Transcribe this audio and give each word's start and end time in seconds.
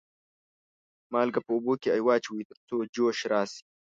مالګه 1.11 1.39
په 1.43 1.51
اوبو 1.55 1.73
کې 1.81 2.03
واچوئ 2.05 2.41
تر 2.49 2.57
څو 2.67 2.77
جوش 2.95 3.17
راشي. 3.31 3.63